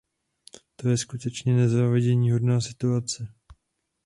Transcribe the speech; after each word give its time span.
To 0.75 0.89
je 0.89 0.97
skutečně 0.97 1.53
nezáviděníhodná 1.55 2.61
situace. 2.61 3.33